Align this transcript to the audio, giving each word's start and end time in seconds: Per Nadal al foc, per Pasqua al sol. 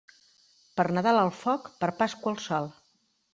Per 0.79 0.85
Nadal 0.97 1.19
al 1.25 1.29
foc, 1.41 1.69
per 1.85 1.91
Pasqua 2.01 2.33
al 2.35 2.41
sol. 2.47 2.73